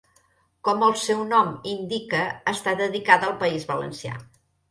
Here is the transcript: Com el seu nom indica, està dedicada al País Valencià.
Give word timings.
Com 0.67 0.85
el 0.85 0.95
seu 1.01 1.19
nom 1.33 1.51
indica, 1.73 2.23
està 2.53 2.75
dedicada 2.81 3.31
al 3.31 3.39
País 3.45 3.67
Valencià. 3.75 4.17